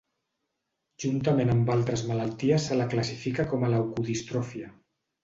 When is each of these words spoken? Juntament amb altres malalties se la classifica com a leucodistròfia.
Juntament 1.03 1.51
amb 1.55 1.69
altres 1.73 2.03
malalties 2.11 2.65
se 2.71 2.79
la 2.79 2.87
classifica 2.95 3.47
com 3.53 3.67
a 3.69 3.71
leucodistròfia. 3.75 4.73